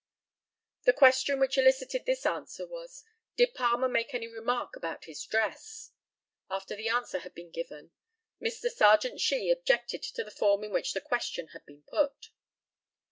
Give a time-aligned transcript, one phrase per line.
[0.85, 3.03] The question which elicited this answer was,
[3.37, 5.91] "Did Palmer make any remark about his dress?"
[6.49, 7.91] After the answer had been given,
[8.41, 8.71] Mr.
[8.71, 12.31] Serjeant SHEE objected to the form in which the question had been put.